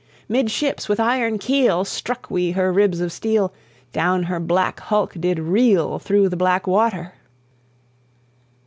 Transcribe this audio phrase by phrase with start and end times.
[0.27, 3.53] Midships with iron keel Struck we her ribs of steel;
[3.93, 7.13] Down her black hulk did reel Through the black water!